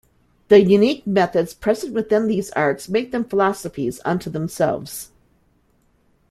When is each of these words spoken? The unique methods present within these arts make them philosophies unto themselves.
The 0.47 0.59
unique 0.59 1.05
methods 1.05 1.53
present 1.53 1.93
within 1.93 2.25
these 2.25 2.49
arts 2.53 2.89
make 2.89 3.11
them 3.11 3.23
philosophies 3.23 4.01
unto 4.03 4.31
themselves. 4.31 5.11